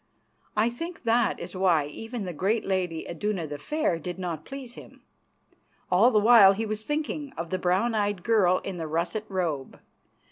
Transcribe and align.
I 0.57 0.71
think 0.71 1.03
that 1.03 1.39
is 1.39 1.55
why 1.55 1.85
even 1.85 2.25
the 2.25 2.33
great 2.33 2.65
lady, 2.65 3.05
Iduna 3.07 3.45
the 3.45 3.59
Fair, 3.59 3.99
did 3.99 4.17
not 4.17 4.45
please 4.45 4.73
him. 4.73 5.03
All 5.91 6.09
the 6.09 6.17
while 6.17 6.53
he 6.53 6.65
was 6.65 6.87
thinking 6.87 7.31
of 7.37 7.51
the 7.51 7.59
brown 7.59 7.93
eyed 7.93 8.23
girl 8.23 8.61
in 8.63 8.77
the 8.77 8.87
russet 8.87 9.25
robe. 9.29 9.79